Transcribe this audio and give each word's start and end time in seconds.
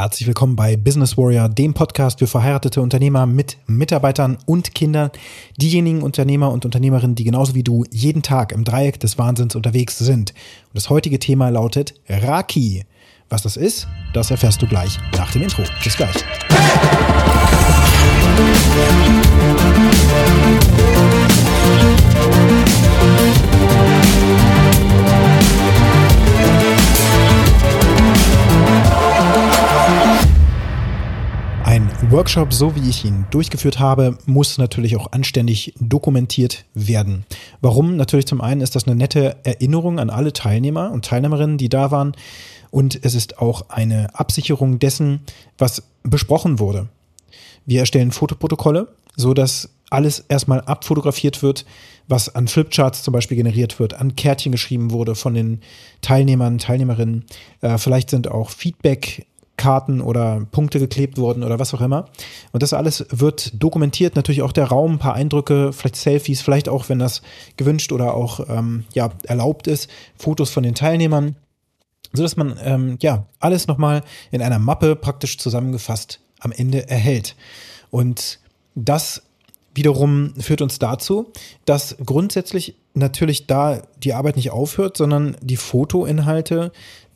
Herzlich 0.00 0.26
willkommen 0.26 0.56
bei 0.56 0.78
Business 0.78 1.18
Warrior, 1.18 1.50
dem 1.50 1.74
Podcast 1.74 2.20
für 2.20 2.26
verheiratete 2.26 2.80
Unternehmer 2.80 3.26
mit 3.26 3.58
Mitarbeitern 3.66 4.38
und 4.46 4.74
Kindern. 4.74 5.10
Diejenigen 5.58 6.00
Unternehmer 6.00 6.50
und 6.52 6.64
Unternehmerinnen, 6.64 7.16
die 7.16 7.24
genauso 7.24 7.54
wie 7.54 7.62
du 7.62 7.84
jeden 7.90 8.22
Tag 8.22 8.52
im 8.52 8.64
Dreieck 8.64 8.98
des 8.98 9.18
Wahnsinns 9.18 9.56
unterwegs 9.56 9.98
sind. 9.98 10.30
Und 10.30 10.72
das 10.72 10.88
heutige 10.88 11.18
Thema 11.18 11.50
lautet 11.50 12.00
Raki. 12.08 12.86
Was 13.28 13.42
das 13.42 13.58
ist, 13.58 13.88
das 14.14 14.30
erfährst 14.30 14.62
du 14.62 14.66
gleich 14.66 14.98
nach 15.18 15.32
dem 15.32 15.42
Intro. 15.42 15.64
Bis 15.84 15.98
gleich. 15.98 16.16
Ein 23.44 23.49
Workshop, 32.20 32.52
so 32.52 32.76
wie 32.76 32.86
ich 32.86 33.06
ihn 33.06 33.24
durchgeführt 33.30 33.78
habe, 33.78 34.18
muss 34.26 34.58
natürlich 34.58 34.94
auch 34.94 35.10
anständig 35.12 35.72
dokumentiert 35.80 36.66
werden. 36.74 37.24
Warum? 37.62 37.96
Natürlich 37.96 38.26
zum 38.26 38.42
einen 38.42 38.60
ist 38.60 38.76
das 38.76 38.86
eine 38.86 38.94
nette 38.94 39.38
Erinnerung 39.42 39.98
an 39.98 40.10
alle 40.10 40.34
Teilnehmer 40.34 40.92
und 40.92 41.06
Teilnehmerinnen, 41.06 41.56
die 41.56 41.70
da 41.70 41.90
waren. 41.90 42.12
Und 42.70 43.02
es 43.06 43.14
ist 43.14 43.38
auch 43.38 43.70
eine 43.70 44.14
Absicherung 44.14 44.78
dessen, 44.78 45.20
was 45.56 45.82
besprochen 46.02 46.58
wurde. 46.58 46.88
Wir 47.64 47.80
erstellen 47.80 48.12
Fotoprotokolle, 48.12 48.88
so 49.16 49.32
dass 49.32 49.70
alles 49.88 50.18
erstmal 50.28 50.60
abfotografiert 50.60 51.42
wird, 51.42 51.64
was 52.06 52.34
an 52.34 52.48
Flipcharts 52.48 53.02
zum 53.02 53.12
Beispiel 53.12 53.38
generiert 53.38 53.80
wird, 53.80 53.94
an 53.94 54.14
Kärtchen 54.14 54.52
geschrieben 54.52 54.90
wurde 54.90 55.14
von 55.14 55.32
den 55.32 55.62
Teilnehmern, 56.02 56.58
Teilnehmerinnen. 56.58 57.24
Äh, 57.62 57.78
vielleicht 57.78 58.10
sind 58.10 58.28
auch 58.28 58.50
Feedback 58.50 59.26
Karten 59.60 60.00
oder 60.00 60.46
Punkte 60.50 60.78
geklebt 60.78 61.18
wurden 61.18 61.44
oder 61.44 61.58
was 61.58 61.74
auch 61.74 61.82
immer. 61.82 62.06
Und 62.50 62.62
das 62.62 62.72
alles 62.72 63.04
wird 63.10 63.62
dokumentiert, 63.62 64.16
natürlich 64.16 64.40
auch 64.40 64.52
der 64.52 64.64
Raum, 64.64 64.92
ein 64.92 64.98
paar 64.98 65.14
Eindrücke, 65.14 65.72
vielleicht 65.74 65.96
Selfies, 65.96 66.40
vielleicht 66.40 66.68
auch, 66.68 66.88
wenn 66.88 66.98
das 66.98 67.20
gewünscht 67.58 67.92
oder 67.92 68.14
auch 68.14 68.40
ähm, 68.48 68.84
ja, 68.94 69.10
erlaubt 69.24 69.66
ist, 69.66 69.90
Fotos 70.16 70.50
von 70.50 70.62
den 70.62 70.74
Teilnehmern, 70.74 71.36
so 72.14 72.22
dass 72.22 72.38
man 72.38 72.58
ähm, 72.64 72.96
ja 73.02 73.26
alles 73.38 73.66
nochmal 73.66 74.02
in 74.30 74.40
einer 74.40 74.58
Mappe 74.58 74.96
praktisch 74.96 75.36
zusammengefasst 75.36 76.20
am 76.40 76.52
Ende 76.52 76.88
erhält. 76.88 77.36
Und 77.90 78.40
das 78.74 79.22
wiederum 79.74 80.34
führt 80.40 80.62
uns 80.62 80.78
dazu, 80.78 81.32
dass 81.66 81.96
grundsätzlich 82.04 82.76
natürlich 82.94 83.46
da 83.46 83.82
die 84.02 84.14
Arbeit 84.14 84.36
nicht 84.36 84.50
aufhört, 84.52 84.96
sondern 84.96 85.36
die 85.42 85.56
Fotoinhalte 85.56 86.72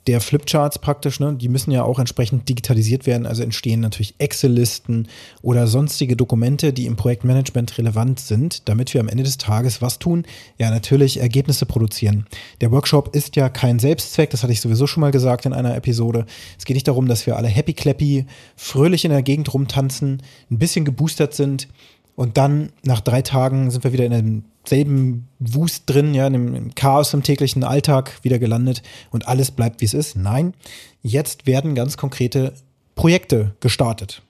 der 0.06 0.20
Flipcharts 0.20 0.78
praktisch, 0.78 1.19
ne, 1.19 1.34
die 1.34 1.48
müssen 1.48 1.70
ja 1.70 1.83
auch 1.83 1.98
entsprechend 1.98 2.48
digitalisiert 2.48 3.06
werden. 3.06 3.27
Also 3.27 3.42
entstehen 3.42 3.80
natürlich 3.80 4.14
Excel-Listen 4.19 5.08
oder 5.41 5.66
sonstige 5.66 6.16
Dokumente, 6.16 6.72
die 6.72 6.86
im 6.86 6.97
Projektmanagement 6.97 7.78
relevant 7.78 8.20
sind, 8.20 8.69
damit 8.69 8.92
wir 8.92 9.00
am 9.00 9.08
Ende 9.08 9.25
des 9.25 9.38
Tages 9.38 9.80
was 9.80 9.98
tun? 9.98 10.25
Ja, 10.58 10.70
natürlich 10.70 11.20
Ergebnisse 11.20 11.64
produzieren. 11.64 12.27
Der 12.60 12.70
Workshop 12.70 13.14
ist 13.14 13.36
ja 13.36 13.48
kein 13.48 13.78
Selbstzweck, 13.78 14.30
das 14.30 14.42
hatte 14.42 14.52
ich 14.52 14.60
sowieso 14.60 14.86
schon 14.86 15.00
mal 15.00 15.10
gesagt 15.10 15.47
in 15.47 15.52
einer 15.52 15.75
Episode. 15.75 16.27
Es 16.58 16.64
geht 16.64 16.75
nicht 16.75 16.88
darum, 16.88 17.08
dass 17.08 17.27
wir 17.27 17.36
alle 17.36 17.48
happy 17.48 17.72
clappy, 17.72 18.27
fröhlich 18.56 19.05
in 19.05 19.10
der 19.10 19.22
Gegend 19.22 19.52
rumtanzen, 19.55 20.22
ein 20.50 20.58
bisschen 20.58 20.84
geboostert 20.84 21.34
sind 21.34 21.69
und 22.14 22.36
dann 22.36 22.70
nach 22.84 23.00
drei 23.00 23.22
Tagen 23.22 23.70
sind 23.70 23.84
wir 23.84 23.92
wieder 23.92 24.05
in 24.05 24.12
einem 24.12 24.44
selben 24.64 25.28
Wust 25.38 25.84
drin, 25.86 26.14
ja, 26.14 26.26
im 26.26 26.74
Chaos 26.74 27.14
im 27.14 27.22
täglichen 27.22 27.64
Alltag 27.64 28.18
wieder 28.22 28.38
gelandet 28.38 28.82
und 29.10 29.28
alles 29.28 29.50
bleibt 29.50 29.80
wie 29.80 29.84
es 29.86 29.94
ist. 29.94 30.16
Nein, 30.16 30.54
jetzt 31.02 31.46
werden 31.46 31.74
ganz 31.74 31.96
konkrete 31.96 32.54
Projekte 32.94 33.54
gestartet. 33.60 34.22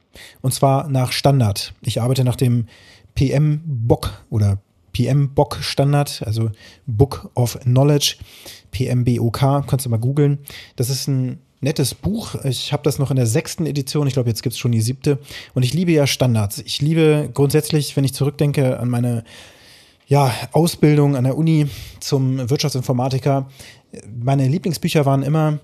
Und 0.43 0.55
zwar 0.55 0.89
nach 0.89 1.13
Standard. 1.13 1.75
Ich 1.83 2.01
arbeite 2.01 2.25
nach 2.25 2.37
dem 2.37 2.67
PM-Bock 3.15 4.25
oder 4.31 4.59
PM-Bock-Standard, 4.93 6.23
also 6.25 6.51
Book 6.87 7.31
of 7.35 7.59
Knowledge, 7.61 8.17
PMBOK, 8.71 9.67
kannst 9.67 9.87
du 9.87 9.91
mal 9.91 9.99
googeln. 9.99 10.39
Das 10.77 10.89
ist 10.89 11.09
ein 11.09 11.41
nettes 11.61 11.95
Buch. 11.95 12.37
Ich 12.45 12.73
habe 12.73 12.83
das 12.85 12.99
noch 12.99 13.11
in 13.11 13.17
der 13.17 13.27
sechsten 13.27 13.67
Edition. 13.67 14.07
Ich 14.07 14.15
glaube, 14.15 14.29
jetzt 14.29 14.43
gibt 14.43 14.53
es 14.53 14.59
schon 14.59 14.73
die 14.73 14.81
siebte. 14.81 15.19
Und 15.55 15.65
ich 15.65 15.75
liebe 15.75 15.93
ja 15.93 16.07
Standards. 16.07 16.59
Ich 16.59 16.81
liebe 16.81 17.31
grundsätzlich, 17.35 17.97
wenn 17.97 18.05
ich 18.05 18.15
zurückdenke 18.15 18.79
an 18.79 18.89
meine 18.89 19.25
ja, 20.07 20.33
Ausbildung 20.53 21.17
an 21.17 21.25
der 21.25 21.37
Uni 21.37 21.67
zum 22.01 22.51
Wirtschaftsinformatiker. 22.51 23.49
Meine 24.23 24.49
Lieblingsbücher 24.49 25.07
waren 25.07 25.23
immer 25.23 25.61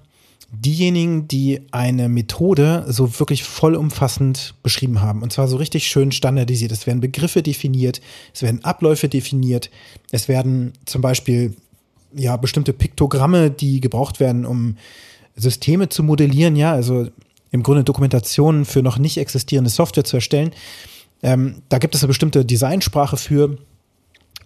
diejenigen, 0.53 1.29
die 1.29 1.61
eine 1.71 2.09
Methode 2.09 2.85
so 2.89 3.19
wirklich 3.21 3.45
vollumfassend 3.45 4.55
beschrieben 4.63 5.01
haben. 5.01 5.23
Und 5.23 5.33
zwar 5.33 5.47
so 5.47 5.57
richtig 5.57 5.87
schön 5.87 6.11
standardisiert. 6.11 6.73
Es 6.73 6.87
werden 6.87 7.01
Begriffe 7.01 7.43
definiert, 7.43 8.01
es 8.35 8.43
werden 8.43 8.65
Abläufe 8.65 9.09
definiert, 9.09 9.71
es 10.11 10.29
werden 10.29 10.73
zum 10.87 11.03
Beispiel 11.03 11.55
ja 12.15 12.37
bestimmte 12.37 12.73
Piktogramme, 12.73 13.51
die 13.51 13.81
gebraucht 13.81 14.19
werden, 14.19 14.45
um 14.45 14.77
Systeme 15.37 15.89
zu 15.89 16.03
modellieren, 16.03 16.57
ja, 16.57 16.73
also 16.73 17.07
im 17.53 17.63
Grunde 17.63 17.85
Dokumentationen 17.85 18.65
für 18.65 18.83
noch 18.83 18.99
nicht 18.99 19.19
existierende 19.19 19.71
Software 19.71 20.05
zu 20.05 20.17
erstellen. 20.17 20.53
Ähm, 21.23 21.63
da 21.69 21.79
gibt 21.79 21.95
es 21.95 22.03
eine 22.03 22.09
bestimmte 22.09 22.45
Designsprache 22.45 23.17
für 23.17 23.59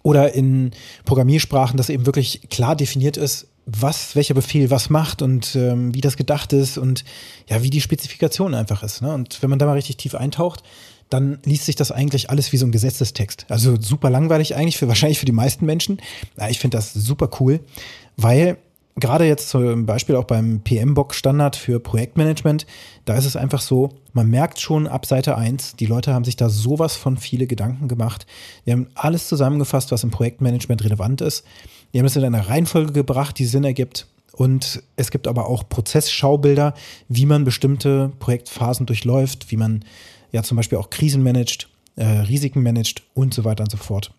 oder 0.05 0.35
in 0.35 0.69
Programmiersprachen, 1.03 1.77
dass 1.77 1.89
eben 1.89 2.05
wirklich 2.05 2.47
klar 2.51 2.75
definiert 2.75 3.17
ist, 3.17 3.47
was, 3.65 4.15
welcher 4.15 4.35
Befehl 4.35 4.69
was 4.69 4.91
macht 4.91 5.23
und 5.23 5.55
ähm, 5.55 5.95
wie 5.95 6.01
das 6.01 6.15
gedacht 6.15 6.53
ist 6.53 6.77
und 6.77 7.03
ja, 7.47 7.63
wie 7.63 7.71
die 7.71 7.81
Spezifikation 7.81 8.53
einfach 8.53 8.83
ist. 8.83 9.01
Ne? 9.01 9.11
Und 9.11 9.41
wenn 9.41 9.49
man 9.49 9.57
da 9.57 9.65
mal 9.65 9.73
richtig 9.73 9.97
tief 9.97 10.13
eintaucht, 10.13 10.61
dann 11.09 11.39
liest 11.43 11.65
sich 11.65 11.75
das 11.75 11.91
eigentlich 11.91 12.29
alles 12.29 12.51
wie 12.51 12.57
so 12.57 12.67
ein 12.67 12.71
Gesetzestext. 12.71 13.47
Also 13.49 13.81
super 13.81 14.11
langweilig 14.11 14.55
eigentlich 14.55 14.77
für 14.77 14.87
wahrscheinlich 14.87 15.17
für 15.17 15.25
die 15.25 15.31
meisten 15.31 15.65
Menschen. 15.65 15.99
Ja, 16.37 16.49
ich 16.49 16.59
finde 16.59 16.77
das 16.77 16.93
super 16.93 17.31
cool, 17.39 17.61
weil 18.15 18.57
gerade 18.95 19.25
jetzt 19.25 19.49
zum 19.49 19.85
Beispiel 19.85 20.15
auch 20.15 20.23
beim 20.23 20.61
PM-Box-Standard 20.61 21.55
für 21.55 21.79
Projektmanagement, 21.79 22.65
da 23.03 23.15
ist 23.15 23.25
es 23.25 23.35
einfach 23.35 23.61
so, 23.61 23.89
man 24.13 24.29
merkt 24.29 24.59
schon 24.59 24.87
ab 24.87 25.05
Seite 25.05 25.37
1, 25.37 25.75
die 25.75 25.85
Leute 25.85 26.13
haben 26.13 26.23
sich 26.23 26.37
da 26.37 26.49
sowas 26.49 26.95
von 26.95 27.17
viele 27.17 27.47
Gedanken 27.47 27.87
gemacht. 27.87 28.25
Die 28.65 28.71
haben 28.71 28.87
alles 28.95 29.27
zusammengefasst, 29.27 29.91
was 29.91 30.03
im 30.03 30.11
Projektmanagement 30.11 30.83
relevant 30.83 31.21
ist. 31.21 31.43
Die 31.93 31.99
haben 31.99 32.05
es 32.05 32.15
in 32.15 32.23
einer 32.23 32.47
Reihenfolge 32.47 32.93
gebracht, 32.93 33.37
die 33.37 33.45
Sinn 33.45 33.65
ergibt. 33.65 34.07
Und 34.31 34.83
es 34.97 35.11
gibt 35.11 35.27
aber 35.27 35.47
auch 35.47 35.67
Prozessschaubilder, 35.67 36.73
wie 37.07 37.25
man 37.25 37.45
bestimmte 37.45 38.11
Projektphasen 38.19 38.85
durchläuft, 38.85 39.51
wie 39.51 39.57
man 39.57 39.85
ja 40.31 40.43
zum 40.43 40.57
Beispiel 40.57 40.77
auch 40.77 40.89
Krisen 40.89 41.23
managt, 41.23 41.69
äh, 41.95 42.05
Risiken 42.05 42.61
managt 42.61 43.03
und 43.13 43.33
so 43.33 43.45
weiter 43.45 43.63
und 43.63 43.71
so 43.71 43.77
fort. 43.77 44.11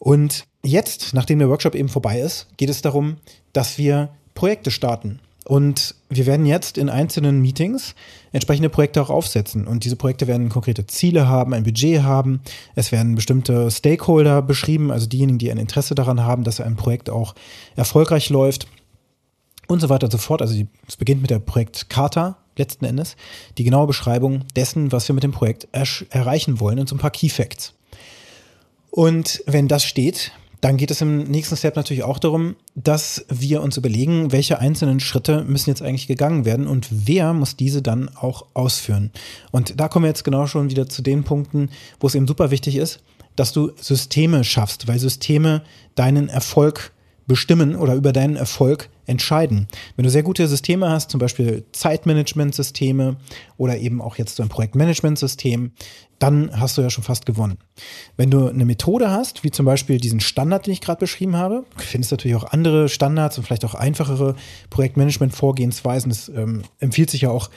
Und 0.00 0.47
jetzt, 0.62 1.14
nachdem 1.14 1.38
der 1.38 1.48
Workshop 1.48 1.74
eben 1.74 1.88
vorbei 1.88 2.20
ist, 2.20 2.46
geht 2.56 2.70
es 2.70 2.82
darum, 2.82 3.16
dass 3.52 3.78
wir 3.78 4.10
Projekte 4.34 4.70
starten. 4.70 5.20
Und 5.44 5.94
wir 6.10 6.26
werden 6.26 6.44
jetzt 6.44 6.76
in 6.76 6.90
einzelnen 6.90 7.40
Meetings 7.40 7.94
entsprechende 8.32 8.68
Projekte 8.68 9.00
auch 9.00 9.08
aufsetzen. 9.08 9.66
Und 9.66 9.84
diese 9.84 9.96
Projekte 9.96 10.26
werden 10.26 10.50
konkrete 10.50 10.86
Ziele 10.86 11.26
haben, 11.26 11.54
ein 11.54 11.62
Budget 11.62 12.02
haben. 12.02 12.42
Es 12.74 12.92
werden 12.92 13.14
bestimmte 13.14 13.70
Stakeholder 13.70 14.42
beschrieben, 14.42 14.90
also 14.90 15.06
diejenigen, 15.06 15.38
die 15.38 15.50
ein 15.50 15.56
Interesse 15.56 15.94
daran 15.94 16.22
haben, 16.22 16.44
dass 16.44 16.60
ein 16.60 16.76
Projekt 16.76 17.08
auch 17.08 17.34
erfolgreich 17.76 18.28
läuft 18.28 18.68
und 19.68 19.80
so 19.80 19.88
weiter 19.88 20.04
und 20.06 20.10
so 20.10 20.18
fort. 20.18 20.42
Also 20.42 20.54
es 20.86 20.96
beginnt 20.98 21.22
mit 21.22 21.30
der 21.30 21.38
Projektkarte 21.38 22.36
letzten 22.58 22.84
Endes, 22.84 23.16
die 23.56 23.64
genaue 23.64 23.86
Beschreibung 23.86 24.44
dessen, 24.54 24.92
was 24.92 25.08
wir 25.08 25.14
mit 25.14 25.24
dem 25.24 25.32
Projekt 25.32 25.68
er 25.72 25.86
erreichen 26.10 26.60
wollen 26.60 26.78
und 26.78 26.88
so 26.90 26.94
ein 26.94 26.98
paar 26.98 27.10
Key 27.10 27.30
Facts. 27.30 27.72
Und 28.90 29.42
wenn 29.46 29.68
das 29.68 29.84
steht, 29.84 30.32
dann 30.60 30.76
geht 30.76 30.90
es 30.90 31.00
im 31.00 31.24
nächsten 31.24 31.56
Step 31.56 31.76
natürlich 31.76 32.02
auch 32.02 32.18
darum, 32.18 32.56
dass 32.74 33.24
wir 33.28 33.62
uns 33.62 33.76
überlegen, 33.76 34.32
welche 34.32 34.58
einzelnen 34.58 34.98
Schritte 34.98 35.44
müssen 35.44 35.70
jetzt 35.70 35.82
eigentlich 35.82 36.08
gegangen 36.08 36.44
werden 36.44 36.66
und 36.66 36.88
wer 36.90 37.32
muss 37.32 37.56
diese 37.56 37.80
dann 37.80 38.08
auch 38.16 38.46
ausführen. 38.54 39.12
Und 39.52 39.78
da 39.78 39.88
kommen 39.88 40.04
wir 40.04 40.10
jetzt 40.10 40.24
genau 40.24 40.46
schon 40.46 40.70
wieder 40.70 40.88
zu 40.88 41.02
den 41.02 41.22
Punkten, 41.22 41.70
wo 42.00 42.08
es 42.08 42.14
eben 42.14 42.26
super 42.26 42.50
wichtig 42.50 42.76
ist, 42.76 43.00
dass 43.36 43.52
du 43.52 43.70
Systeme 43.80 44.42
schaffst, 44.42 44.88
weil 44.88 44.98
Systeme 44.98 45.62
deinen 45.94 46.28
Erfolg 46.28 46.92
bestimmen 47.28 47.76
oder 47.76 47.94
über 47.94 48.12
deinen 48.12 48.34
Erfolg 48.34 48.88
entscheiden. 49.08 49.66
Wenn 49.96 50.04
du 50.04 50.10
sehr 50.10 50.22
gute 50.22 50.46
Systeme 50.46 50.88
hast, 50.88 51.10
zum 51.10 51.18
Beispiel 51.18 51.64
Zeitmanagement-Systeme 51.72 53.16
oder 53.56 53.78
eben 53.78 54.00
auch 54.00 54.16
jetzt 54.16 54.36
so 54.36 54.42
ein 54.42 54.48
Projektmanagement-System, 54.48 55.72
dann 56.18 56.50
hast 56.58 56.76
du 56.76 56.82
ja 56.82 56.90
schon 56.90 57.04
fast 57.04 57.26
gewonnen. 57.26 57.58
Wenn 58.16 58.30
du 58.30 58.48
eine 58.48 58.64
Methode 58.64 59.10
hast, 59.10 59.44
wie 59.44 59.50
zum 59.50 59.66
Beispiel 59.66 59.98
diesen 59.98 60.20
Standard, 60.20 60.66
den 60.66 60.72
ich 60.72 60.80
gerade 60.80 60.98
beschrieben 60.98 61.36
habe, 61.36 61.64
findest 61.76 62.10
du 62.10 62.16
natürlich 62.16 62.36
auch 62.36 62.52
andere 62.52 62.88
Standards 62.88 63.38
und 63.38 63.44
vielleicht 63.44 63.64
auch 63.64 63.74
einfachere 63.74 64.34
Projektmanagement-Vorgehensweisen. 64.70 66.10
Es 66.10 66.28
ähm, 66.28 66.62
empfiehlt 66.80 67.10
sich 67.10 67.22
ja 67.22 67.30
auch 67.30 67.50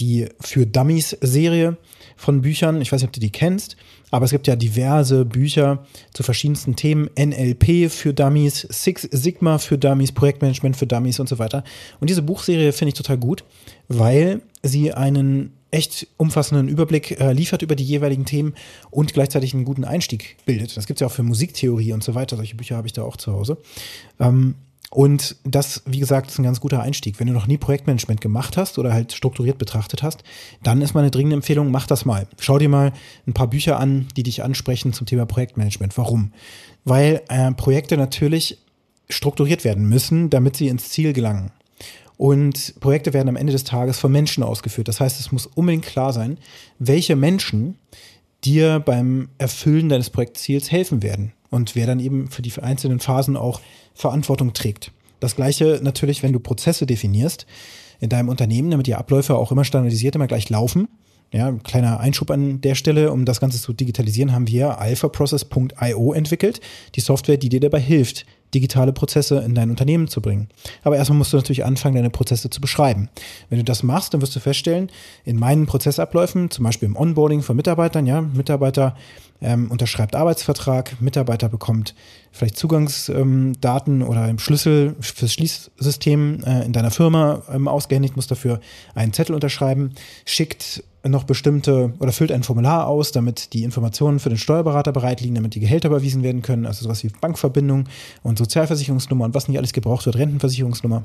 die 0.00 0.28
für 0.40 0.66
Dummies-Serie 0.66 1.76
von 2.16 2.42
Büchern. 2.42 2.80
Ich 2.80 2.90
weiß 2.90 3.00
nicht, 3.00 3.08
ob 3.08 3.12
du 3.12 3.20
die 3.20 3.30
kennst, 3.30 3.76
aber 4.10 4.24
es 4.24 4.30
gibt 4.30 4.46
ja 4.46 4.56
diverse 4.56 5.24
Bücher 5.24 5.84
zu 6.12 6.22
verschiedensten 6.22 6.76
Themen. 6.76 7.10
NLP 7.18 7.90
für 7.90 8.12
Dummies, 8.12 8.66
Six 8.70 9.02
Sigma 9.10 9.58
für 9.58 9.78
Dummies, 9.78 10.12
Projektmanagement 10.12 10.76
für 10.76 10.86
Dummies 10.86 11.20
und 11.20 11.28
so 11.28 11.38
weiter. 11.38 11.62
Und 12.00 12.10
diese 12.10 12.22
Buchserie 12.22 12.72
finde 12.72 12.88
ich 12.90 12.94
total 12.94 13.18
gut, 13.18 13.44
weil 13.88 14.40
sie 14.62 14.92
einen 14.92 15.52
echt 15.70 16.06
umfassenden 16.16 16.68
Überblick 16.68 17.20
äh, 17.20 17.32
liefert 17.32 17.62
über 17.62 17.76
die 17.76 17.84
jeweiligen 17.84 18.24
Themen 18.24 18.54
und 18.90 19.12
gleichzeitig 19.12 19.52
einen 19.52 19.64
guten 19.64 19.84
Einstieg 19.84 20.36
bildet. 20.46 20.76
Das 20.76 20.86
gibt 20.86 20.98
es 20.98 21.00
ja 21.00 21.08
auch 21.08 21.12
für 21.12 21.22
Musiktheorie 21.22 21.92
und 21.92 22.02
so 22.02 22.14
weiter. 22.14 22.36
Solche 22.36 22.56
Bücher 22.56 22.76
habe 22.76 22.86
ich 22.86 22.92
da 22.92 23.02
auch 23.02 23.16
zu 23.16 23.32
Hause. 23.32 23.58
Ähm, 24.18 24.54
und 24.90 25.36
das, 25.44 25.82
wie 25.84 25.98
gesagt, 25.98 26.30
ist 26.30 26.38
ein 26.38 26.44
ganz 26.44 26.60
guter 26.60 26.80
Einstieg. 26.80 27.18
Wenn 27.18 27.26
du 27.26 27.32
noch 27.32 27.48
nie 27.48 27.58
Projektmanagement 27.58 28.20
gemacht 28.20 28.56
hast 28.56 28.78
oder 28.78 28.92
halt 28.92 29.12
strukturiert 29.12 29.58
betrachtet 29.58 30.02
hast, 30.02 30.22
dann 30.62 30.80
ist 30.80 30.94
meine 30.94 31.10
dringende 31.10 31.36
Empfehlung, 31.36 31.70
mach 31.70 31.86
das 31.86 32.04
mal. 32.04 32.26
Schau 32.38 32.58
dir 32.58 32.68
mal 32.68 32.92
ein 33.26 33.32
paar 33.32 33.48
Bücher 33.48 33.80
an, 33.80 34.06
die 34.16 34.22
dich 34.22 34.44
ansprechen 34.44 34.92
zum 34.92 35.06
Thema 35.06 35.26
Projektmanagement. 35.26 35.98
Warum? 35.98 36.32
Weil 36.84 37.22
äh, 37.28 37.50
Projekte 37.52 37.96
natürlich 37.96 38.58
strukturiert 39.08 39.64
werden 39.64 39.88
müssen, 39.88 40.30
damit 40.30 40.56
sie 40.56 40.68
ins 40.68 40.90
Ziel 40.90 41.12
gelangen. 41.12 41.50
Und 42.16 42.74
Projekte 42.80 43.12
werden 43.12 43.28
am 43.28 43.36
Ende 43.36 43.52
des 43.52 43.64
Tages 43.64 43.98
von 43.98 44.10
Menschen 44.10 44.42
ausgeführt. 44.42 44.88
Das 44.88 45.00
heißt, 45.00 45.20
es 45.20 45.32
muss 45.32 45.46
unbedingt 45.46 45.84
klar 45.84 46.12
sein, 46.12 46.38
welche 46.78 47.14
Menschen 47.16 47.76
dir 48.44 48.80
beim 48.80 49.28
Erfüllen 49.38 49.88
deines 49.88 50.10
Projektziels 50.10 50.70
helfen 50.70 51.02
werden 51.02 51.32
und 51.56 51.74
wer 51.74 51.86
dann 51.86 51.98
eben 51.98 52.28
für 52.28 52.42
die 52.42 52.52
einzelnen 52.60 53.00
Phasen 53.00 53.36
auch 53.36 53.60
Verantwortung 53.94 54.52
trägt. 54.52 54.92
Das 55.18 55.34
gleiche 55.34 55.80
natürlich, 55.82 56.22
wenn 56.22 56.32
du 56.32 56.38
Prozesse 56.38 56.86
definierst 56.86 57.46
in 57.98 58.10
deinem 58.10 58.28
Unternehmen, 58.28 58.70
damit 58.70 58.86
die 58.86 58.94
Abläufe 58.94 59.34
auch 59.34 59.50
immer 59.50 59.64
standardisiert, 59.64 60.14
immer 60.14 60.26
gleich 60.26 60.50
laufen. 60.50 60.86
Ja, 61.32 61.48
ein 61.48 61.62
kleiner 61.62 61.98
Einschub 61.98 62.30
an 62.30 62.60
der 62.60 62.74
Stelle, 62.76 63.10
um 63.10 63.24
das 63.24 63.40
Ganze 63.40 63.60
zu 63.60 63.72
digitalisieren, 63.72 64.32
haben 64.32 64.46
wir 64.46 64.78
alphaprocess.io 64.78 66.12
entwickelt, 66.12 66.60
die 66.94 67.00
Software, 67.00 67.38
die 67.38 67.48
dir 67.48 67.58
dabei 67.58 67.80
hilft, 67.80 68.26
digitale 68.54 68.92
Prozesse 68.92 69.38
in 69.38 69.54
dein 69.54 69.70
Unternehmen 69.70 70.08
zu 70.08 70.20
bringen. 70.20 70.48
Aber 70.82 70.96
erstmal 70.96 71.18
musst 71.18 71.32
du 71.32 71.36
natürlich 71.36 71.64
anfangen, 71.64 71.96
deine 71.96 72.10
Prozesse 72.10 72.50
zu 72.50 72.60
beschreiben. 72.60 73.08
Wenn 73.48 73.58
du 73.58 73.64
das 73.64 73.82
machst, 73.82 74.14
dann 74.14 74.20
wirst 74.20 74.36
du 74.36 74.40
feststellen, 74.40 74.90
in 75.24 75.38
meinen 75.38 75.66
Prozessabläufen, 75.66 76.50
zum 76.50 76.64
Beispiel 76.64 76.88
im 76.88 76.96
Onboarding 76.96 77.42
von 77.42 77.56
Mitarbeitern, 77.56 78.06
ja, 78.06 78.20
Mitarbeiter 78.20 78.96
ähm, 79.42 79.70
unterschreibt 79.70 80.16
Arbeitsvertrag, 80.16 81.00
Mitarbeiter 81.00 81.48
bekommt 81.48 81.94
vielleicht 82.32 82.56
Zugangsdaten 82.56 84.00
ähm, 84.00 84.06
oder 84.06 84.22
einen 84.22 84.38
Schlüssel 84.38 84.96
fürs 85.00 85.32
Schließsystem 85.32 86.42
äh, 86.44 86.64
in 86.64 86.72
deiner 86.72 86.90
Firma 86.90 87.42
ähm, 87.52 87.68
ausgehändigt, 87.68 88.16
muss 88.16 88.26
dafür 88.26 88.60
einen 88.94 89.12
Zettel 89.12 89.34
unterschreiben, 89.34 89.92
schickt 90.24 90.82
noch 91.08 91.24
bestimmte 91.24 91.92
oder 91.98 92.12
füllt 92.12 92.32
ein 92.32 92.42
Formular 92.42 92.86
aus, 92.86 93.12
damit 93.12 93.52
die 93.52 93.64
Informationen 93.64 94.18
für 94.18 94.28
den 94.28 94.38
Steuerberater 94.38 94.92
bereit 94.92 95.20
liegen, 95.20 95.34
damit 95.34 95.54
die 95.54 95.60
Gehälter 95.60 95.88
überwiesen 95.88 96.22
werden 96.22 96.42
können, 96.42 96.66
also 96.66 96.84
sowas 96.84 97.02
wie 97.04 97.10
Bankverbindung 97.20 97.84
und 98.22 98.38
Sozialversicherungsnummer 98.38 99.24
und 99.24 99.34
was 99.34 99.48
nicht 99.48 99.58
alles 99.58 99.72
gebraucht 99.72 100.06
wird, 100.06 100.16
Rentenversicherungsnummer. 100.16 101.04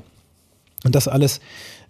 Und 0.84 0.94
das 0.94 1.06
alles 1.06 1.40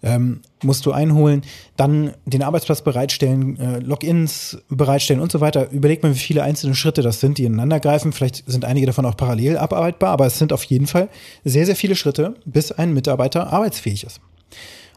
ähm, 0.03 0.41
musst 0.61 0.85
du 0.85 0.91
einholen, 0.91 1.41
dann 1.77 2.13
den 2.25 2.43
Arbeitsplatz 2.43 2.81
bereitstellen, 2.81 3.59
äh, 3.59 3.79
Logins 3.79 4.59
bereitstellen 4.69 5.21
und 5.21 5.31
so 5.31 5.41
weiter. 5.41 5.71
Überleg 5.71 6.03
mal, 6.03 6.13
wie 6.13 6.19
viele 6.19 6.43
einzelne 6.43 6.75
Schritte 6.75 7.01
das 7.01 7.19
sind, 7.19 7.37
die 7.37 7.45
ineinander 7.45 7.79
greifen. 7.79 8.11
Vielleicht 8.11 8.43
sind 8.45 8.65
einige 8.65 8.85
davon 8.85 9.05
auch 9.05 9.17
parallel 9.17 9.57
abarbeitbar, 9.57 10.11
aber 10.11 10.27
es 10.27 10.37
sind 10.37 10.53
auf 10.53 10.63
jeden 10.65 10.87
Fall 10.87 11.09
sehr, 11.43 11.65
sehr 11.65 11.75
viele 11.75 11.95
Schritte, 11.95 12.35
bis 12.45 12.71
ein 12.71 12.93
Mitarbeiter 12.93 13.51
arbeitsfähig 13.51 14.03
ist. 14.03 14.19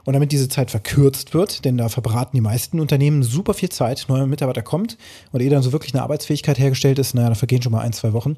Und 0.06 0.12
damit 0.12 0.32
diese 0.32 0.49
Zeit 0.49 0.70
verkürzt 0.70 1.35
wird, 1.35 1.64
denn 1.64 1.76
da 1.76 1.88
verbraten 1.88 2.37
die 2.37 2.41
meisten 2.41 2.81
Unternehmen 2.81 3.23
super 3.23 3.55
viel 3.55 3.69
Zeit, 3.69 4.06
neuer 4.08 4.26
Mitarbeiter 4.26 4.62
kommt 4.62 4.97
und 5.32 5.43
ehe 5.43 5.50
dann 5.50 5.62
so 5.62 5.73
wirklich 5.73 5.93
eine 5.93 6.03
Arbeitsfähigkeit 6.03 6.58
hergestellt 6.58 6.99
ist, 6.99 7.14
naja, 7.14 7.29
da 7.29 7.35
vergehen 7.35 7.61
schon 7.61 7.73
mal 7.73 7.81
ein, 7.81 7.93
zwei 7.93 8.12
Wochen 8.12 8.37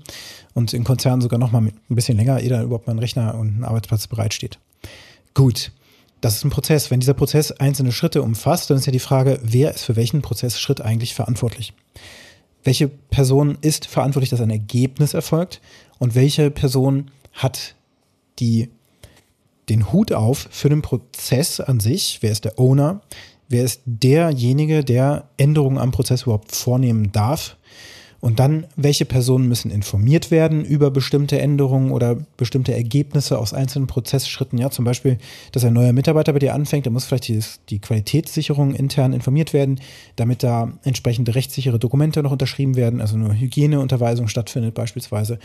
und 0.55 0.73
in 0.73 0.83
Konzernen 0.83 1.21
sogar 1.21 1.39
noch 1.39 1.53
mal 1.53 1.61
ein 1.61 1.73
bisschen 1.91 2.17
länger, 2.17 2.41
ehe 2.41 2.49
dann 2.49 2.65
überhaupt 2.65 2.87
mal 2.87 2.95
ein 2.95 2.99
Rechner 2.99 3.35
und 3.35 3.61
ein 3.61 3.65
Arbeitsplatz 3.65 4.07
bereitsteht. 4.07 4.59
Gut, 5.35 5.71
das 6.21 6.37
ist 6.37 6.45
ein 6.45 6.51
Prozess. 6.51 6.91
Wenn 6.91 7.01
dieser 7.01 7.15
Prozess 7.15 7.53
einzelne 7.53 7.93
Schritte 7.93 8.23
umfasst, 8.23 8.71
dann 8.71 8.79
ist 8.79 8.87
ja 8.87 8.93
die 8.93 8.99
Frage, 8.99 9.39
wer 9.43 9.75
ist 9.75 9.85
für 9.85 9.95
welchen 9.95 10.23
Prozessschritt 10.23 10.81
eigentlich 10.81 11.15
verantwortlich? 11.15 11.75
Welche 12.65 12.89
Person 12.89 13.59
ist 13.61 13.87
verantwortlich, 13.87 14.31
dass 14.31 14.41
ein 14.41 14.51
Ergebnis 14.51 15.15
erfolgt? 15.15 15.61
Und 15.99 16.15
welche 16.15 16.51
Person 16.51 17.11
hat 17.33 17.75
die, 18.39 18.69
den 19.69 19.93
Hut 19.93 20.13
auf 20.13 20.49
für 20.51 20.69
den 20.69 20.83
Prozess 20.83 21.61
an 21.61 21.81
sich? 21.81 22.19
Wer 22.21 22.33
ist 22.33 22.45
der 22.45 22.59
Owner? 22.59 23.01
Wer 23.49 23.65
ist 23.65 23.83
derjenige, 23.87 24.85
der 24.85 25.29
Änderungen 25.37 25.79
am 25.79 25.91
Prozess 25.91 26.23
überhaupt 26.23 26.55
vornehmen 26.55 27.13
darf? 27.13 27.57
Und 28.21 28.41
dann, 28.41 28.67
welche 28.75 29.05
Personen 29.05 29.47
müssen 29.47 29.71
informiert 29.71 30.33
werden 30.33 30.65
über 30.65 30.91
bestimmte 30.91 31.41
Änderungen 31.41 31.93
oder 31.93 32.17
bestimmte 32.37 32.75
Ergebnisse 32.75 33.39
aus 33.39 33.55
einzelnen 33.55 33.87
Prozessschritten. 33.87 34.59
Ja, 34.59 34.71
zum 34.71 34.85
Beispiel, 34.85 35.19
dass 35.53 35.65
ein 35.65 35.73
neuer 35.73 35.93
Mitarbeiter 35.93 36.33
bei 36.33 36.41
dir 36.41 36.53
anfängt, 36.55 36.87
da 36.87 36.91
muss 36.91 37.05
vielleicht 37.05 37.29
die, 37.29 37.41
die 37.69 37.79
Qualitätssicherung 37.79 38.75
intern 38.75 39.13
informiert 39.13 39.53
werden, 39.53 39.81
damit 40.17 40.43
da 40.43 40.73
entsprechende 40.83 41.37
rechtssichere 41.37 41.79
Dokumente 41.79 42.21
noch 42.25 42.33
unterschrieben 42.33 42.75
werden, 42.75 43.01
also 43.01 43.15
eine 43.15 43.39
Hygieneunterweisung 43.39 44.27
stattfindet 44.27 44.75
beispielsweise. 44.75 45.39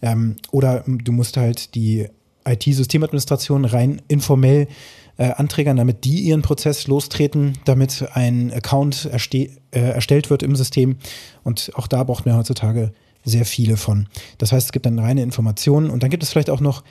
Ähm, 0.00 0.36
oder 0.50 0.82
du 0.86 1.12
musst 1.12 1.36
halt 1.36 1.74
die 1.74 2.08
IT-Systemadministration 2.44 3.64
rein 3.64 4.02
informell 4.08 4.68
äh, 5.16 5.30
Anträgern, 5.30 5.76
damit 5.76 6.04
die 6.04 6.20
ihren 6.20 6.42
Prozess 6.42 6.86
lostreten, 6.86 7.58
damit 7.64 8.04
ein 8.14 8.52
Account 8.52 9.08
äh, 9.12 9.48
erstellt 9.70 10.30
wird 10.30 10.42
im 10.42 10.56
System. 10.56 10.96
Und 11.42 11.70
auch 11.74 11.86
da 11.86 12.04
braucht 12.04 12.26
man 12.26 12.36
heutzutage 12.36 12.92
sehr 13.24 13.44
viele 13.44 13.76
von. 13.76 14.08
Das 14.38 14.52
heißt, 14.52 14.66
es 14.66 14.72
gibt 14.72 14.86
dann 14.86 14.98
reine 14.98 15.22
Informationen 15.22 15.90
und 15.90 16.02
dann 16.02 16.10
gibt 16.10 16.22
es 16.22 16.30
vielleicht 16.30 16.50
auch 16.50 16.60
noch 16.60 16.84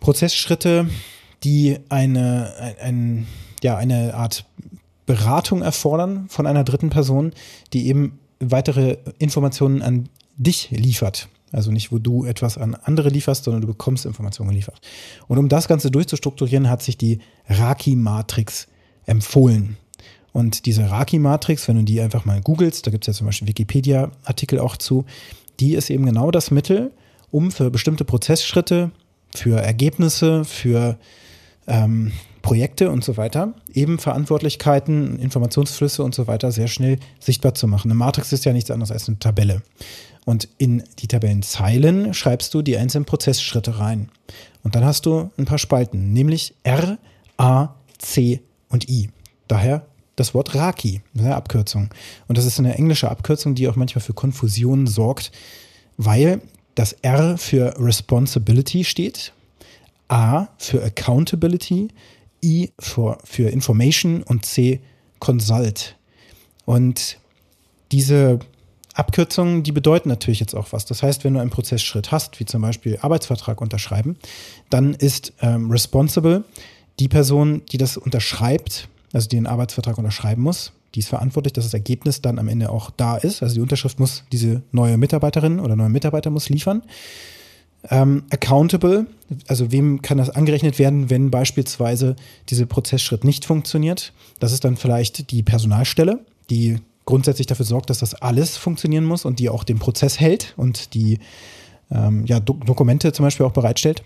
Prozessschritte, 0.00 0.88
die 1.44 1.78
eine, 1.88 2.52
ein, 2.58 2.76
ein, 2.80 3.26
ja, 3.62 3.76
eine 3.76 4.14
Art 4.14 4.46
Beratung 5.06 5.62
erfordern 5.62 6.26
von 6.28 6.46
einer 6.46 6.64
dritten 6.64 6.90
Person, 6.90 7.32
die 7.72 7.88
eben 7.88 8.18
weitere 8.40 8.96
Informationen 9.18 9.82
an 9.82 10.08
dich 10.36 10.70
liefert. 10.70 11.28
Also 11.54 11.70
nicht, 11.70 11.92
wo 11.92 11.98
du 11.98 12.24
etwas 12.24 12.58
an 12.58 12.74
andere 12.74 13.08
lieferst, 13.08 13.44
sondern 13.44 13.60
du 13.60 13.68
bekommst 13.68 14.06
Informationen 14.06 14.50
geliefert. 14.50 14.80
Und 15.28 15.38
um 15.38 15.48
das 15.48 15.68
Ganze 15.68 15.90
durchzustrukturieren, 15.90 16.68
hat 16.68 16.82
sich 16.82 16.98
die 16.98 17.20
Raki-Matrix 17.48 18.66
empfohlen. 19.06 19.76
Und 20.32 20.66
diese 20.66 20.90
Raki-Matrix, 20.90 21.68
wenn 21.68 21.76
du 21.76 21.84
die 21.84 22.00
einfach 22.00 22.24
mal 22.24 22.40
googelst, 22.40 22.86
da 22.86 22.90
gibt 22.90 23.04
es 23.04 23.14
ja 23.14 23.18
zum 23.18 23.26
Beispiel 23.26 23.46
Wikipedia-Artikel 23.46 24.58
auch 24.58 24.76
zu, 24.76 25.04
die 25.60 25.74
ist 25.74 25.90
eben 25.90 26.06
genau 26.06 26.32
das 26.32 26.50
Mittel, 26.50 26.90
um 27.30 27.52
für 27.52 27.70
bestimmte 27.70 28.04
Prozessschritte, 28.04 28.90
für 29.32 29.60
Ergebnisse, 29.60 30.44
für 30.44 30.98
ähm, 31.68 32.10
Projekte 32.42 32.90
und 32.90 33.04
so 33.04 33.16
weiter, 33.16 33.54
eben 33.72 33.98
Verantwortlichkeiten, 33.98 35.18
Informationsflüsse 35.18 36.02
und 36.02 36.14
so 36.14 36.26
weiter 36.26 36.52
sehr 36.52 36.68
schnell 36.68 36.98
sichtbar 37.18 37.54
zu 37.54 37.68
machen. 37.68 37.90
Eine 37.90 37.98
Matrix 37.98 38.32
ist 38.32 38.44
ja 38.44 38.52
nichts 38.52 38.70
anderes 38.70 38.90
als 38.90 39.08
eine 39.08 39.18
Tabelle. 39.18 39.62
Und 40.24 40.48
in 40.58 40.82
die 40.98 41.08
Tabellenzeilen 41.08 42.14
schreibst 42.14 42.54
du 42.54 42.62
die 42.62 42.76
einzelnen 42.76 43.04
Prozessschritte 43.04 43.78
rein. 43.78 44.08
Und 44.62 44.74
dann 44.74 44.84
hast 44.84 45.06
du 45.06 45.30
ein 45.36 45.44
paar 45.44 45.58
Spalten, 45.58 46.12
nämlich 46.12 46.54
R, 46.62 46.98
A, 47.36 47.74
C 47.98 48.40
und 48.68 48.88
I. 48.88 49.10
Daher 49.48 49.86
das 50.16 50.32
Wort 50.32 50.54
Raki, 50.54 51.02
eine 51.18 51.34
Abkürzung. 51.34 51.90
Und 52.28 52.38
das 52.38 52.46
ist 52.46 52.58
eine 52.58 52.74
englische 52.76 53.10
Abkürzung, 53.10 53.54
die 53.54 53.68
auch 53.68 53.76
manchmal 53.76 54.02
für 54.02 54.14
Konfusion 54.14 54.86
sorgt, 54.86 55.32
weil 55.96 56.40
das 56.74 56.92
R 57.02 57.36
für 57.36 57.74
Responsibility 57.78 58.84
steht, 58.84 59.32
A 60.08 60.48
für 60.58 60.82
Accountability, 60.82 61.88
I 62.42 62.70
für, 62.78 63.18
für 63.24 63.48
Information 63.48 64.22
und 64.22 64.44
C 64.44 64.80
Consult. 65.18 65.96
Und 66.64 67.18
diese 67.92 68.38
Abkürzungen, 68.94 69.62
die 69.62 69.72
bedeuten 69.72 70.08
natürlich 70.08 70.40
jetzt 70.40 70.54
auch 70.54 70.72
was. 70.72 70.86
Das 70.86 71.02
heißt, 71.02 71.24
wenn 71.24 71.34
du 71.34 71.40
einen 71.40 71.50
Prozessschritt 71.50 72.12
hast, 72.12 72.40
wie 72.40 72.44
zum 72.44 72.62
Beispiel 72.62 72.98
Arbeitsvertrag 73.00 73.60
unterschreiben, 73.60 74.16
dann 74.70 74.94
ist 74.94 75.32
ähm, 75.40 75.70
responsible 75.70 76.44
die 77.00 77.08
Person, 77.08 77.62
die 77.72 77.78
das 77.78 77.96
unterschreibt, 77.96 78.88
also 79.12 79.28
die 79.28 79.36
den 79.36 79.46
Arbeitsvertrag 79.46 79.98
unterschreiben 79.98 80.42
muss, 80.42 80.72
die 80.94 81.00
ist 81.00 81.08
verantwortlich, 81.08 81.52
dass 81.52 81.64
das 81.64 81.74
Ergebnis 81.74 82.22
dann 82.22 82.38
am 82.38 82.48
Ende 82.48 82.70
auch 82.70 82.90
da 82.90 83.16
ist. 83.16 83.42
Also 83.42 83.56
die 83.56 83.60
Unterschrift 83.60 83.98
muss 83.98 84.24
diese 84.30 84.62
neue 84.70 84.96
Mitarbeiterin 84.96 85.58
oder 85.58 85.74
neue 85.74 85.88
Mitarbeiter 85.88 86.30
muss 86.30 86.48
liefern. 86.48 86.82
Ähm, 87.90 88.24
accountable, 88.30 89.06
also 89.46 89.70
wem 89.70 90.00
kann 90.00 90.18
das 90.18 90.30
angerechnet 90.30 90.78
werden, 90.78 91.10
wenn 91.10 91.30
beispielsweise 91.30 92.16
dieser 92.48 92.66
Prozessschritt 92.66 93.24
nicht 93.24 93.44
funktioniert? 93.44 94.12
Das 94.38 94.52
ist 94.52 94.64
dann 94.64 94.76
vielleicht 94.76 95.32
die 95.32 95.42
Personalstelle, 95.42 96.20
die 96.48 96.78
grundsätzlich 97.04 97.46
dafür 97.46 97.66
sorgt, 97.66 97.90
dass 97.90 97.98
das 97.98 98.14
alles 98.14 98.56
funktionieren 98.56 99.04
muss 99.04 99.24
und 99.24 99.38
die 99.38 99.48
auch 99.48 99.64
den 99.64 99.78
Prozess 99.78 100.20
hält 100.20 100.54
und 100.56 100.94
die 100.94 101.18
ähm, 101.90 102.24
ja, 102.26 102.40
Do 102.40 102.54
Dokumente 102.54 103.12
zum 103.12 103.24
Beispiel 103.24 103.46
auch 103.46 103.52
bereitstellt. 103.52 104.02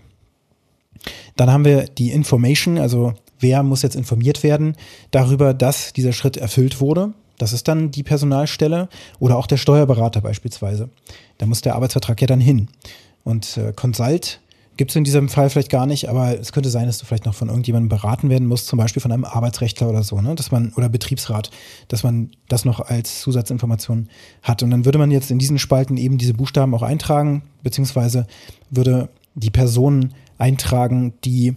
Dann 1.36 1.50
haben 1.50 1.64
wir 1.64 1.84
die 1.84 2.10
Information, 2.10 2.78
also 2.78 3.14
wer 3.38 3.62
muss 3.62 3.82
jetzt 3.82 3.96
informiert 3.96 4.42
werden 4.42 4.76
darüber, 5.10 5.54
dass 5.54 5.92
dieser 5.92 6.12
Schritt 6.12 6.36
erfüllt 6.36 6.80
wurde. 6.80 7.12
Das 7.38 7.52
ist 7.52 7.68
dann 7.68 7.92
die 7.92 8.02
Personalstelle 8.02 8.88
oder 9.20 9.36
auch 9.36 9.46
der 9.46 9.58
Steuerberater 9.58 10.20
beispielsweise. 10.20 10.90
Da 11.38 11.46
muss 11.46 11.60
der 11.60 11.76
Arbeitsvertrag 11.76 12.20
ja 12.20 12.26
dann 12.26 12.40
hin. 12.40 12.68
Und 13.22 13.56
äh, 13.56 13.72
Consult 13.72 14.40
gibt 14.78 14.92
es 14.92 14.96
in 14.96 15.04
diesem 15.04 15.28
Fall 15.28 15.50
vielleicht 15.50 15.70
gar 15.70 15.86
nicht, 15.86 16.08
aber 16.08 16.38
es 16.38 16.52
könnte 16.52 16.70
sein, 16.70 16.86
dass 16.86 16.98
du 16.98 17.04
vielleicht 17.04 17.26
noch 17.26 17.34
von 17.34 17.48
irgendjemandem 17.48 17.88
beraten 17.88 18.30
werden 18.30 18.46
musst, 18.46 18.68
zum 18.68 18.78
Beispiel 18.78 19.02
von 19.02 19.10
einem 19.10 19.24
Arbeitsrechtler 19.24 19.88
oder 19.88 20.04
so, 20.04 20.20
ne? 20.20 20.36
dass 20.36 20.52
man, 20.52 20.72
oder 20.76 20.88
Betriebsrat, 20.88 21.50
dass 21.88 22.04
man 22.04 22.30
das 22.48 22.64
noch 22.64 22.78
als 22.80 23.20
Zusatzinformation 23.20 24.08
hat. 24.42 24.62
Und 24.62 24.70
dann 24.70 24.84
würde 24.84 24.98
man 24.98 25.10
jetzt 25.10 25.32
in 25.32 25.40
diesen 25.40 25.58
Spalten 25.58 25.96
eben 25.96 26.16
diese 26.16 26.32
Buchstaben 26.32 26.74
auch 26.74 26.82
eintragen, 26.82 27.42
beziehungsweise 27.64 28.28
würde 28.70 29.08
die 29.34 29.50
Person 29.50 30.14
eintragen, 30.38 31.12
die 31.24 31.56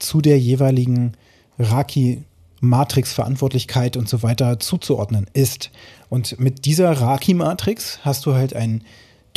zu 0.00 0.20
der 0.20 0.38
jeweiligen 0.38 1.12
Raki 1.60 2.24
Matrix 2.60 3.12
Verantwortlichkeit 3.12 3.96
und 3.96 4.08
so 4.08 4.24
weiter 4.24 4.58
zuzuordnen 4.58 5.26
ist. 5.32 5.70
Und 6.08 6.40
mit 6.40 6.64
dieser 6.64 6.90
Raki 6.90 7.34
Matrix 7.34 8.00
hast 8.02 8.26
du 8.26 8.34
halt 8.34 8.56
ein 8.56 8.82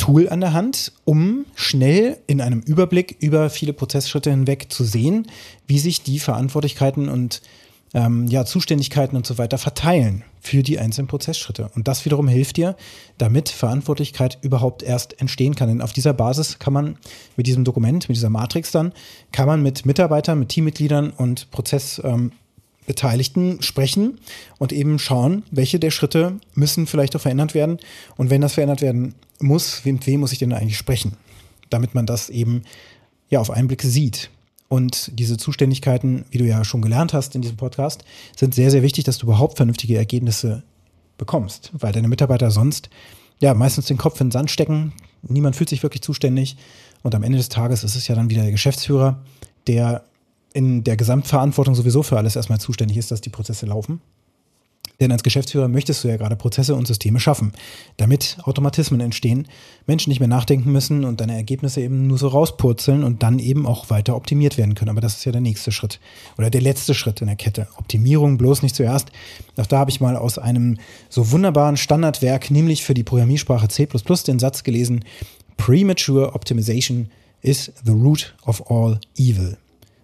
Tool 0.02 0.28
an 0.28 0.40
der 0.40 0.52
Hand, 0.52 0.90
um 1.04 1.46
schnell 1.54 2.18
in 2.26 2.40
einem 2.40 2.58
Überblick 2.58 3.18
über 3.20 3.50
viele 3.50 3.72
Prozessschritte 3.72 4.32
hinweg 4.32 4.66
zu 4.68 4.82
sehen, 4.82 5.28
wie 5.68 5.78
sich 5.78 6.02
die 6.02 6.18
Verantwortlichkeiten 6.18 7.08
und 7.08 7.40
ähm, 7.94 8.26
ja, 8.26 8.44
Zuständigkeiten 8.44 9.14
und 9.14 9.24
so 9.24 9.38
weiter 9.38 9.58
verteilen 9.58 10.24
für 10.40 10.64
die 10.64 10.80
einzelnen 10.80 11.06
Prozessschritte. 11.06 11.70
Und 11.76 11.86
das 11.86 12.04
wiederum 12.04 12.26
hilft 12.26 12.56
dir, 12.56 12.74
damit 13.16 13.48
Verantwortlichkeit 13.48 14.38
überhaupt 14.42 14.82
erst 14.82 15.20
entstehen 15.20 15.54
kann. 15.54 15.68
Denn 15.68 15.80
auf 15.80 15.92
dieser 15.92 16.14
Basis 16.14 16.58
kann 16.58 16.72
man 16.72 16.98
mit 17.36 17.46
diesem 17.46 17.62
Dokument, 17.62 18.08
mit 18.08 18.16
dieser 18.16 18.28
Matrix 18.28 18.72
dann, 18.72 18.90
kann 19.30 19.46
man 19.46 19.62
mit 19.62 19.86
Mitarbeitern, 19.86 20.36
mit 20.36 20.48
Teammitgliedern 20.48 21.10
und 21.10 21.48
Prozess, 21.52 22.02
ähm, 22.02 22.32
sprechen 23.60 24.18
und 24.58 24.72
eben 24.72 24.98
schauen, 24.98 25.44
welche 25.52 25.78
der 25.78 25.92
Schritte 25.92 26.40
müssen 26.54 26.88
vielleicht 26.88 27.14
auch 27.14 27.20
verändert 27.20 27.54
werden. 27.54 27.78
Und 28.16 28.30
wenn 28.30 28.40
das 28.40 28.54
verändert 28.54 28.82
werden 28.82 29.14
muss, 29.42 29.84
mit 29.84 30.06
wem 30.06 30.20
muss 30.20 30.32
ich 30.32 30.38
denn 30.38 30.52
eigentlich 30.52 30.78
sprechen? 30.78 31.16
Damit 31.70 31.94
man 31.94 32.06
das 32.06 32.28
eben 32.30 32.62
ja 33.30 33.40
auf 33.40 33.50
einen 33.50 33.68
Blick 33.68 33.82
sieht. 33.82 34.30
Und 34.68 35.10
diese 35.18 35.36
Zuständigkeiten, 35.36 36.24
wie 36.30 36.38
du 36.38 36.44
ja 36.44 36.64
schon 36.64 36.82
gelernt 36.82 37.12
hast 37.12 37.34
in 37.34 37.42
diesem 37.42 37.56
Podcast, 37.56 38.04
sind 38.36 38.54
sehr, 38.54 38.70
sehr 38.70 38.82
wichtig, 38.82 39.04
dass 39.04 39.18
du 39.18 39.26
überhaupt 39.26 39.56
vernünftige 39.56 39.96
Ergebnisse 39.96 40.62
bekommst, 41.18 41.70
weil 41.74 41.92
deine 41.92 42.08
Mitarbeiter 42.08 42.50
sonst 42.50 42.88
ja 43.38 43.52
meistens 43.54 43.86
den 43.86 43.98
Kopf 43.98 44.20
in 44.20 44.28
den 44.28 44.32
Sand 44.32 44.50
stecken. 44.50 44.92
Niemand 45.22 45.56
fühlt 45.56 45.68
sich 45.68 45.82
wirklich 45.82 46.02
zuständig. 46.02 46.56
Und 47.02 47.14
am 47.14 47.22
Ende 47.22 47.38
des 47.38 47.48
Tages 47.48 47.84
ist 47.84 47.96
es 47.96 48.08
ja 48.08 48.14
dann 48.14 48.30
wieder 48.30 48.42
der 48.42 48.50
Geschäftsführer, 48.50 49.22
der 49.66 50.04
in 50.54 50.84
der 50.84 50.96
Gesamtverantwortung 50.96 51.74
sowieso 51.74 52.02
für 52.02 52.16
alles 52.16 52.36
erstmal 52.36 52.60
zuständig 52.60 52.96
ist, 52.96 53.10
dass 53.10 53.20
die 53.20 53.30
Prozesse 53.30 53.66
laufen. 53.66 54.00
Denn 55.02 55.10
als 55.10 55.24
Geschäftsführer 55.24 55.66
möchtest 55.66 56.04
du 56.04 56.08
ja 56.08 56.16
gerade 56.16 56.36
Prozesse 56.36 56.76
und 56.76 56.86
Systeme 56.86 57.18
schaffen, 57.18 57.50
damit 57.96 58.36
Automatismen 58.44 59.00
entstehen, 59.00 59.48
Menschen 59.84 60.10
nicht 60.10 60.20
mehr 60.20 60.28
nachdenken 60.28 60.70
müssen 60.70 61.04
und 61.04 61.20
deine 61.20 61.34
Ergebnisse 61.34 61.80
eben 61.80 62.06
nur 62.06 62.18
so 62.18 62.28
rauspurzeln 62.28 63.02
und 63.02 63.24
dann 63.24 63.40
eben 63.40 63.66
auch 63.66 63.90
weiter 63.90 64.14
optimiert 64.14 64.58
werden 64.58 64.76
können. 64.76 64.90
Aber 64.90 65.00
das 65.00 65.16
ist 65.16 65.24
ja 65.24 65.32
der 65.32 65.40
nächste 65.40 65.72
Schritt 65.72 65.98
oder 66.38 66.50
der 66.50 66.60
letzte 66.60 66.94
Schritt 66.94 67.20
in 67.20 67.26
der 67.26 67.34
Kette. 67.34 67.66
Optimierung 67.78 68.38
bloß 68.38 68.62
nicht 68.62 68.76
zuerst. 68.76 69.10
Auch 69.56 69.66
da 69.66 69.80
habe 69.80 69.90
ich 69.90 70.00
mal 70.00 70.16
aus 70.16 70.38
einem 70.38 70.78
so 71.08 71.32
wunderbaren 71.32 71.76
Standardwerk, 71.76 72.52
nämlich 72.52 72.84
für 72.84 72.94
die 72.94 73.02
Programmiersprache 73.02 73.66
C++, 73.66 73.88
den 74.28 74.38
Satz 74.38 74.62
gelesen, 74.62 75.04
Premature 75.56 76.32
Optimization 76.32 77.10
is 77.40 77.72
the 77.84 77.90
root 77.90 78.36
of 78.46 78.70
all 78.70 79.00
evil. 79.16 79.56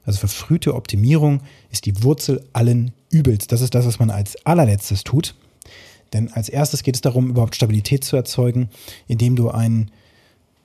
Also 0.09 0.21
verfrühte 0.21 0.75
Optimierung 0.75 1.43
ist 1.71 1.85
die 1.85 2.03
Wurzel 2.03 2.43
allen 2.55 2.93
Übels. 3.11 3.47
Das 3.47 3.61
ist 3.61 3.75
das, 3.75 3.85
was 3.85 3.99
man 3.99 4.09
als 4.09 4.43
allerletztes 4.47 5.05
tut. 5.05 5.35
Denn 6.15 6.33
als 6.33 6.49
erstes 6.49 6.83
geht 6.83 6.95
es 6.95 7.03
darum, 7.03 7.29
überhaupt 7.29 7.55
Stabilität 7.55 8.05
zu 8.05 8.17
erzeugen, 8.17 8.71
indem 9.07 9.37
du 9.37 9.51
einen 9.51 9.91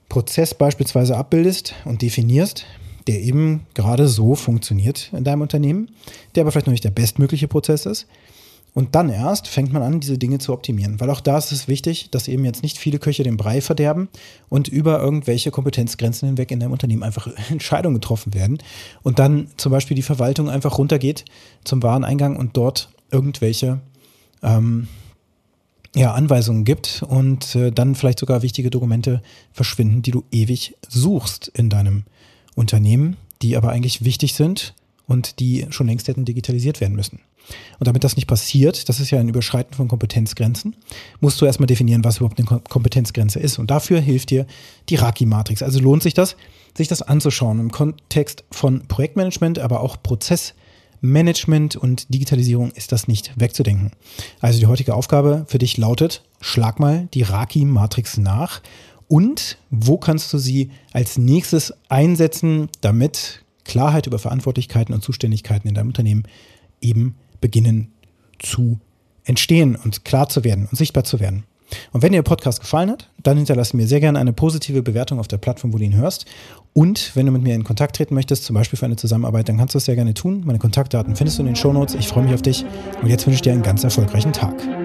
Prozess 0.08 0.54
beispielsweise 0.54 1.18
abbildest 1.18 1.76
und 1.84 2.02
definierst, 2.02 2.66
der 3.08 3.20
eben 3.20 3.68
gerade 3.74 4.08
so 4.08 4.36
funktioniert 4.36 5.12
in 5.12 5.26
deinem 5.26 5.42
Unternehmen, 5.42 5.90
der 6.36 6.44
aber 6.44 6.54
vielleicht 6.54 6.68
noch 6.68 6.72
nicht 6.72 6.86
der 6.86 6.92
bestmögliche 6.92 7.50
Prozess 7.50 7.86
ist, 7.86 8.08
und 8.74 8.96
dann 8.96 9.10
erst 9.10 9.48
fängt 9.48 9.72
man 9.72 9.84
an, 9.84 10.00
diese 10.00 10.18
Dinge 10.18 10.40
zu 10.40 10.52
optimieren. 10.52 11.00
Weil 11.00 11.12
auch 11.12 11.22
da 11.22 11.38
ist 11.38 11.52
es 11.52 11.68
wichtig, 11.68 12.10
dass 12.10 12.28
eben 12.28 12.44
jetzt 12.44 12.64
nicht 12.64 12.80
viele 12.80 12.98
Köche 12.98 13.24
den 13.24 13.38
Brei 13.38 13.62
verderben 13.62 14.10
und 14.50 14.68
über 14.68 15.00
irgendwelche 15.00 15.52
Kompetenzgrenzen 15.52 16.28
hinweg 16.28 16.50
in 16.50 16.60
deinem 16.60 16.72
Unternehmen 16.72 17.04
einfach 17.04 17.28
Entscheidungen 17.50 17.96
getroffen 17.96 18.34
werden. 18.34 18.58
Und 19.04 19.20
dann 19.20 19.48
zum 19.58 19.72
Beispiel 19.72 19.96
die 19.96 20.02
Verwaltung 20.02 20.50
einfach 20.50 20.78
runtergeht 20.80 21.26
zum 21.64 21.84
Wareneingang 21.84 22.36
und 22.36 22.58
dort 22.58 22.90
irgendwelche 23.12 23.80
ähm, 24.42 24.88
ja, 25.96 26.14
Anweisungen 26.14 26.64
gibt 26.64 27.04
und 27.08 27.56
äh, 27.56 27.72
dann 27.72 27.94
vielleicht 27.94 28.18
sogar 28.18 28.42
wichtige 28.42 28.72
Dokumente 28.72 29.22
verschwinden, 29.52 30.02
die 30.02 30.10
du 30.10 30.24
ewig 30.32 30.76
suchst 30.90 31.48
in 31.50 31.70
deinem 31.70 32.06
Unternehmen, 32.56 33.18
die 33.44 33.56
aber 33.56 33.70
eigentlich 33.70 34.04
wichtig 34.04 34.34
sind 34.34 34.74
und 35.08 35.40
die 35.40 35.66
schon 35.70 35.88
längst 35.88 36.08
hätten 36.08 36.26
digitalisiert 36.26 36.82
werden 36.82 36.96
müssen. 36.96 37.20
Und 37.80 37.88
damit 37.88 38.04
das 38.04 38.16
nicht 38.16 38.28
passiert, 38.28 38.88
das 38.88 39.00
ist 39.00 39.12
ja 39.12 39.20
ein 39.20 39.28
Überschreiten 39.28 39.74
von 39.74 39.88
Kompetenzgrenzen, 39.88 40.76
musst 41.20 41.42
du 41.42 41.46
erstmal 41.46 41.68
definieren, 41.68 42.04
was 42.04 42.18
überhaupt 42.18 42.40
eine 42.40 42.62
Kompetenzgrenze 42.62 43.40
ist. 43.40 43.60
Und 43.60 43.70
dafür 43.70 44.00
hilft 44.00 44.30
dir 44.30 44.46
die 44.90 44.96
Raki-Matrix. 44.96 45.62
Also 45.62 45.80
lohnt 45.80 46.04
sich 46.04 46.14
das, 46.14 46.38
sich 46.78 46.88
das 46.88 47.02
anzuschauen 47.02 47.60
im 47.60 47.72
Kontext 47.72 48.46
von 48.52 48.88
Projektmanagement, 48.88 49.60
aber 49.60 49.82
auch 49.82 49.98
Prozessmanagement 50.02 51.76
und 51.76 52.14
Digitalisierung 52.14 52.72
ist 52.72 52.92
das 52.92 53.08
nicht 53.08 53.34
wegzudenken. 53.36 53.92
Also 54.40 54.60
die 54.60 54.68
heutige 54.68 54.96
Aufgabe 54.96 55.46
für 55.48 55.58
dich 55.58 55.78
lautet, 55.78 56.24
schlag 56.40 56.80
mal 56.80 57.10
die 57.14 57.24
Raki-Matrix 57.24 58.18
nach 58.18 58.62
und 59.10 59.58
wo 59.70 59.98
kannst 59.98 60.32
du 60.34 60.38
sie 60.38 60.72
als 60.92 61.18
nächstes 61.18 61.74
einsetzen, 61.90 62.70
damit 62.82 63.43
Klarheit 63.64 64.08
über 64.08 64.20
Verantwortlichkeiten 64.20 64.94
und 64.94 65.02
Zuständigkeiten 65.02 65.68
in 65.68 65.76
deinem 65.76 65.88
Unternehmen 65.88 66.24
eben 66.82 67.16
beginnen 67.42 67.92
zu 68.40 68.80
entstehen 69.26 69.76
und 69.76 70.06
klar 70.06 70.30
zu 70.30 70.44
werden 70.44 70.68
und 70.70 70.78
sichtbar 70.78 71.04
zu 71.04 71.20
werden. 71.20 71.44
Und 71.92 72.04
wenn 72.04 72.12
dir 72.12 72.20
der 72.20 72.24
Podcast 72.24 72.60
gefallen 72.60 72.92
hat, 72.92 73.10
dann 73.22 73.38
hinterlasse 73.38 73.76
mir 73.76 73.88
sehr 73.88 74.00
gerne 74.00 74.20
eine 74.20 74.34
positive 74.34 74.84
Bewertung 74.84 75.20
auf 75.20 75.28
der 75.28 75.38
Plattform, 75.38 75.74
wo 75.74 75.78
du 75.78 75.84
ihn 75.84 75.96
hörst. 75.96 76.26
Und 76.74 77.16
wenn 77.16 77.26
du 77.26 77.32
mit 77.32 77.42
mir 77.42 77.56
in 77.56 77.64
Kontakt 77.64 77.96
treten 77.96 78.14
möchtest, 78.14 78.44
zum 78.46 78.54
Beispiel 78.54 78.78
für 78.78 78.86
eine 78.86 78.96
Zusammenarbeit, 78.96 79.50
dann 79.50 79.58
kannst 79.58 79.74
du 79.74 79.78
es 79.78 79.86
sehr 79.86 79.96
gerne 79.96 80.14
tun. 80.14 80.44
Meine 80.46 80.60
Kontaktdaten 80.60 81.16
findest 81.16 81.38
du 81.38 81.44
in 81.44 81.48
den 81.48 81.56
Shownotes. 81.56 81.96
Ich 81.96 82.08
freue 82.08 82.24
mich 82.24 82.34
auf 82.34 82.42
dich 82.42 82.66
und 83.02 83.10
jetzt 83.10 83.26
wünsche 83.26 83.36
ich 83.36 83.42
dir 83.42 83.54
einen 83.54 83.64
ganz 83.64 83.84
erfolgreichen 83.84 84.34
Tag. 84.34 84.83